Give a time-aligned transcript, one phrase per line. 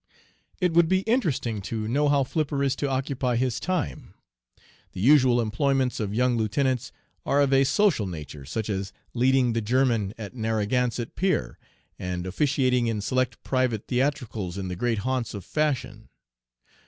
[0.59, 4.15] "It would be interesting to know how Flipper is to occupy his time.
[4.93, 6.91] The usual employments of young lieutenants
[7.23, 11.59] are of a social nature, such as leading the German at Narraganset Pier
[11.99, 16.09] and officiating in select private theatricals in the great haunts of Fashion.